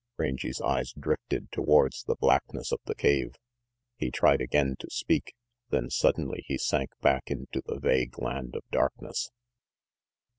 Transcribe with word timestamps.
Rangy's 0.17 0.59
eyes 0.59 0.93
drifted 0.99 1.51
towards 1.51 2.05
the 2.05 2.15
blackness 2.15 2.71
of 2.71 2.79
the 2.85 2.95
cave; 2.95 3.35
he 3.97 4.09
tried 4.09 4.41
again 4.41 4.75
to 4.79 4.89
speak, 4.89 5.35
then 5.69 5.91
suddenly 5.91 6.43
he 6.47 6.57
sank 6.57 6.89
back 7.01 7.29
into 7.29 7.61
the 7.63 7.79
vague 7.79 8.17
land 8.17 8.55
of 8.55 8.63
darkness. 8.71 9.29